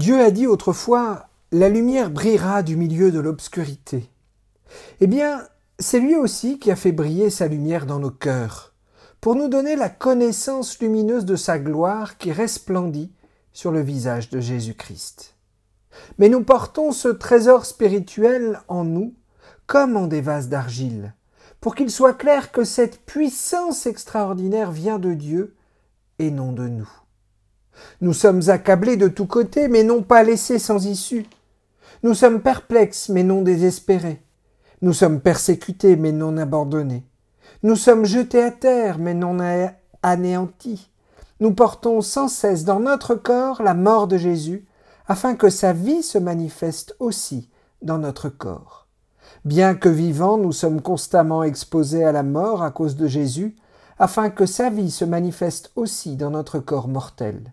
Dieu 0.00 0.18
a 0.22 0.30
dit 0.30 0.46
autrefois 0.46 1.26
La 1.52 1.68
lumière 1.68 2.08
brillera 2.08 2.62
du 2.62 2.74
milieu 2.74 3.12
de 3.12 3.20
l'obscurité. 3.20 4.08
Eh 5.02 5.06
bien, 5.06 5.46
c'est 5.78 6.00
lui 6.00 6.16
aussi 6.16 6.58
qui 6.58 6.70
a 6.70 6.76
fait 6.76 6.90
briller 6.90 7.28
sa 7.28 7.48
lumière 7.48 7.84
dans 7.84 7.98
nos 7.98 8.10
cœurs, 8.10 8.72
pour 9.20 9.34
nous 9.34 9.48
donner 9.48 9.76
la 9.76 9.90
connaissance 9.90 10.78
lumineuse 10.78 11.26
de 11.26 11.36
sa 11.36 11.58
gloire 11.58 12.16
qui 12.16 12.32
resplendit 12.32 13.12
sur 13.52 13.72
le 13.72 13.82
visage 13.82 14.30
de 14.30 14.40
Jésus-Christ. 14.40 15.34
Mais 16.18 16.30
nous 16.30 16.44
portons 16.44 16.92
ce 16.92 17.08
trésor 17.08 17.66
spirituel 17.66 18.58
en 18.68 18.84
nous 18.84 19.12
comme 19.66 19.98
en 19.98 20.06
des 20.06 20.22
vases 20.22 20.48
d'argile, 20.48 21.12
pour 21.60 21.74
qu'il 21.74 21.90
soit 21.90 22.14
clair 22.14 22.52
que 22.52 22.64
cette 22.64 23.04
puissance 23.04 23.84
extraordinaire 23.84 24.70
vient 24.70 24.98
de 24.98 25.12
Dieu 25.12 25.56
et 26.18 26.30
non 26.30 26.52
de 26.52 26.68
nous. 26.68 26.90
Nous 28.00 28.12
sommes 28.12 28.42
accablés 28.48 28.96
de 28.96 29.08
tous 29.08 29.26
côtés, 29.26 29.68
mais 29.68 29.82
non 29.82 30.02
pas 30.02 30.22
laissés 30.22 30.58
sans 30.58 30.86
issue. 30.86 31.26
Nous 32.02 32.14
sommes 32.14 32.40
perplexes, 32.40 33.08
mais 33.08 33.22
non 33.22 33.42
désespérés. 33.42 34.22
Nous 34.82 34.92
sommes 34.92 35.20
persécutés, 35.20 35.96
mais 35.96 36.12
non 36.12 36.36
abandonnés. 36.38 37.04
Nous 37.62 37.76
sommes 37.76 38.06
jetés 38.06 38.42
à 38.42 38.50
terre, 38.50 38.98
mais 38.98 39.12
non 39.12 39.36
anéantis. 40.02 40.90
Nous 41.40 41.52
portons 41.52 42.00
sans 42.00 42.28
cesse 42.28 42.64
dans 42.64 42.80
notre 42.80 43.14
corps 43.14 43.62
la 43.62 43.74
mort 43.74 44.08
de 44.08 44.16
Jésus, 44.16 44.66
afin 45.08 45.34
que 45.34 45.50
sa 45.50 45.72
vie 45.72 46.02
se 46.02 46.18
manifeste 46.18 46.96
aussi 47.00 47.50
dans 47.82 47.98
notre 47.98 48.28
corps. 48.28 48.86
Bien 49.44 49.74
que 49.74 49.88
vivants, 49.88 50.38
nous 50.38 50.52
sommes 50.52 50.82
constamment 50.82 51.42
exposés 51.42 52.04
à 52.04 52.12
la 52.12 52.22
mort 52.22 52.62
à 52.62 52.70
cause 52.70 52.96
de 52.96 53.06
Jésus, 53.06 53.56
afin 53.98 54.30
que 54.30 54.46
sa 54.46 54.70
vie 54.70 54.90
se 54.90 55.04
manifeste 55.04 55.72
aussi 55.76 56.16
dans 56.16 56.30
notre 56.30 56.58
corps 56.58 56.88
mortel. 56.88 57.52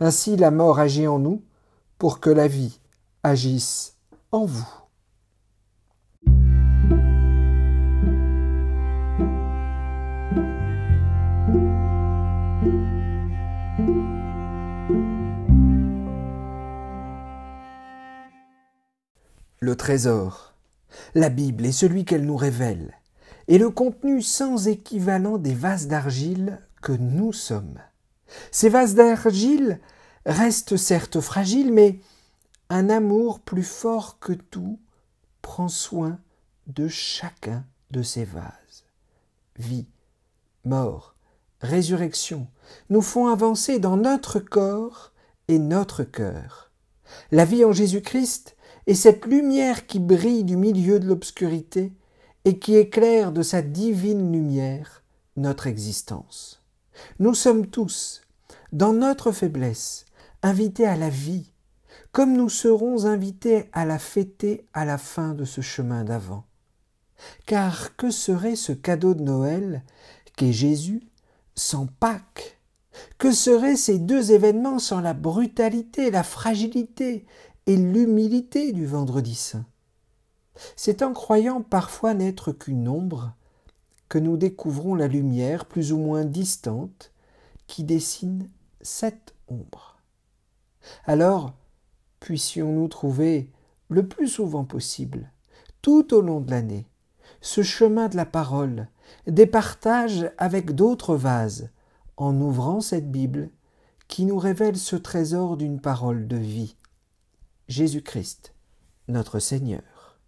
Ainsi 0.00 0.36
la 0.36 0.50
mort 0.50 0.78
agit 0.78 1.06
en 1.06 1.18
nous 1.18 1.42
pour 1.98 2.20
que 2.20 2.30
la 2.30 2.48
vie 2.48 2.80
agisse 3.22 3.96
en 4.32 4.44
vous. 4.44 4.68
Le 19.60 19.76
trésor. 19.76 20.54
La 21.14 21.28
Bible 21.28 21.64
est 21.64 21.72
celui 21.72 22.04
qu'elle 22.04 22.26
nous 22.26 22.36
révèle, 22.36 22.98
et 23.46 23.58
le 23.58 23.70
contenu 23.70 24.20
sans 24.20 24.66
équivalent 24.66 25.38
des 25.38 25.54
vases 25.54 25.86
d'argile 25.86 26.58
que 26.82 26.92
nous 26.92 27.32
sommes. 27.32 27.78
Ces 28.50 28.68
vases 28.68 28.94
d'argile 28.94 29.80
restent 30.26 30.76
certes 30.76 31.20
fragiles, 31.20 31.72
mais 31.72 32.00
un 32.70 32.90
amour 32.90 33.40
plus 33.40 33.64
fort 33.64 34.18
que 34.18 34.32
tout 34.32 34.78
prend 35.42 35.68
soin 35.68 36.18
de 36.66 36.88
chacun 36.88 37.64
de 37.90 38.02
ces 38.02 38.24
vases. 38.24 38.84
Vie, 39.58 39.86
mort, 40.64 41.14
résurrection 41.60 42.46
nous 42.88 43.02
font 43.02 43.26
avancer 43.26 43.78
dans 43.78 43.96
notre 43.96 44.38
corps 44.40 45.12
et 45.48 45.58
notre 45.58 46.04
cœur. 46.04 46.70
La 47.30 47.44
vie 47.44 47.64
en 47.64 47.72
Jésus-Christ 47.72 48.56
est 48.86 48.94
cette 48.94 49.26
lumière 49.26 49.86
qui 49.86 49.98
brille 49.98 50.44
du 50.44 50.56
milieu 50.56 50.98
de 50.98 51.06
l'obscurité 51.06 51.92
et 52.44 52.58
qui 52.58 52.76
éclaire 52.76 53.32
de 53.32 53.42
sa 53.42 53.62
divine 53.62 54.32
lumière 54.32 55.02
notre 55.36 55.66
existence. 55.66 56.62
Nous 57.18 57.34
sommes 57.34 57.66
tous, 57.66 58.21
dans 58.72 58.94
notre 58.94 59.32
faiblesse, 59.32 60.06
invités 60.42 60.86
à 60.86 60.96
la 60.96 61.10
vie, 61.10 61.52
comme 62.10 62.34
nous 62.34 62.48
serons 62.48 63.04
invités 63.04 63.68
à 63.72 63.84
la 63.84 63.98
fêter 63.98 64.66
à 64.72 64.86
la 64.86 64.96
fin 64.96 65.34
de 65.34 65.44
ce 65.44 65.60
chemin 65.60 66.04
d'avant. 66.04 66.44
Car 67.46 67.96
que 67.96 68.10
serait 68.10 68.56
ce 68.56 68.72
cadeau 68.72 69.14
de 69.14 69.22
Noël 69.22 69.84
qu'est 70.36 70.52
Jésus 70.52 71.02
sans 71.54 71.86
Pâques? 71.86 72.58
Que 73.18 73.30
seraient 73.30 73.76
ces 73.76 73.98
deux 73.98 74.32
événements 74.32 74.78
sans 74.78 75.00
la 75.00 75.14
brutalité, 75.14 76.10
la 76.10 76.22
fragilité 76.22 77.26
et 77.66 77.76
l'humilité 77.76 78.72
du 78.72 78.86
vendredi 78.86 79.34
saint? 79.34 79.66
C'est 80.76 81.02
en 81.02 81.12
croyant 81.12 81.60
parfois 81.62 82.14
n'être 82.14 82.52
qu'une 82.52 82.88
ombre 82.88 83.34
que 84.08 84.18
nous 84.18 84.36
découvrons 84.36 84.94
la 84.94 85.08
lumière 85.08 85.64
plus 85.66 85.92
ou 85.92 85.98
moins 85.98 86.24
distante 86.24 87.12
qui 87.66 87.84
dessine 87.84 88.50
cette 88.82 89.34
ombre. 89.48 89.98
Alors, 91.04 91.54
puissions-nous 92.20 92.88
trouver 92.88 93.50
le 93.88 94.06
plus 94.06 94.28
souvent 94.28 94.64
possible, 94.64 95.30
tout 95.80 96.14
au 96.14 96.20
long 96.20 96.40
de 96.40 96.50
l'année, 96.50 96.86
ce 97.40 97.62
chemin 97.62 98.08
de 98.08 98.16
la 98.16 98.26
parole, 98.26 98.88
des 99.26 99.46
partages 99.46 100.30
avec 100.38 100.74
d'autres 100.74 101.16
vases, 101.16 101.70
en 102.16 102.38
ouvrant 102.40 102.80
cette 102.80 103.10
Bible 103.10 103.50
qui 104.08 104.24
nous 104.24 104.38
révèle 104.38 104.76
ce 104.76 104.96
trésor 104.96 105.56
d'une 105.56 105.80
parole 105.80 106.28
de 106.28 106.36
vie. 106.36 106.76
Jésus-Christ, 107.68 108.54
notre 109.08 109.38
Seigneur. 109.38 110.18